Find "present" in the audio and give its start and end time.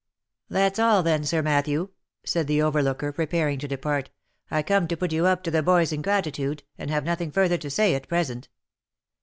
8.07-8.49